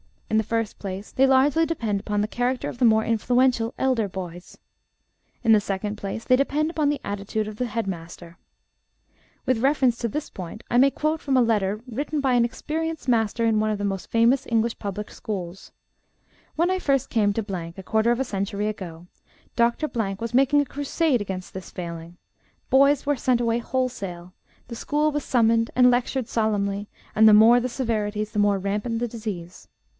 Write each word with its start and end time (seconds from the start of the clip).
In 0.31 0.37
the 0.37 0.43
first 0.43 0.79
place, 0.79 1.11
they 1.11 1.27
largely 1.27 1.65
depend 1.65 1.99
upon 1.99 2.21
the 2.21 2.27
character 2.27 2.69
of 2.69 2.79
the 2.79 2.85
more 2.85 3.03
influential 3.03 3.75
elder 3.77 4.07
boys. 4.07 4.57
In 5.43 5.51
the 5.51 5.59
second 5.61 5.97
place, 5.97 6.23
they 6.23 6.37
depend 6.37 6.71
upon 6.71 6.89
the 6.89 7.01
attitude 7.03 7.47
of 7.47 7.57
the 7.57 7.65
head 7.65 7.85
master. 7.85 8.37
With 9.45 9.59
reference 9.61 9.99
to 9.99 10.07
this 10.07 10.29
point 10.29 10.63
I 10.71 10.77
may 10.77 10.89
quote 10.89 11.19
from 11.19 11.37
a 11.37 11.41
letter 11.41 11.81
written 11.85 12.19
by 12.21 12.33
an 12.33 12.45
experienced 12.45 13.09
master 13.09 13.45
in 13.45 13.59
one 13.59 13.69
of 13.69 13.77
the 13.77 13.83
most 13.85 14.09
famous 14.09 14.47
English 14.49 14.79
public 14.79 15.11
schools: 15.11 15.71
"When 16.55 16.71
I 16.71 16.79
first 16.79 17.09
came 17.11 17.33
to, 17.33 17.45
a 17.77 17.83
quarter 17.83 18.09
of 18.09 18.19
a 18.19 18.23
century 18.23 18.67
ago, 18.69 19.05
Dr. 19.55 19.87
was 20.17 20.33
making 20.33 20.61
a 20.61 20.65
crusade 20.65 21.21
against 21.21 21.53
this 21.53 21.69
failing; 21.69 22.17
boys 22.71 23.05
were 23.05 23.17
sent 23.17 23.41
away 23.41 23.59
wholesale; 23.59 24.33
the 24.67 24.75
school 24.75 25.11
was 25.11 25.25
summoned 25.25 25.69
and 25.75 25.91
lectured 25.91 26.27
solemnly; 26.29 26.87
and 27.13 27.27
the 27.27 27.33
more 27.33 27.59
the 27.59 27.69
severities, 27.69 28.31
the 28.31 28.39
more 28.39 28.57
rampant 28.57 28.97
the 28.99 29.07
disease. 29.07 29.67